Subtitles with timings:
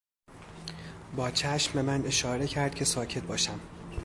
[1.15, 3.59] با چشم به من اشاره کرد که ساکت باشم.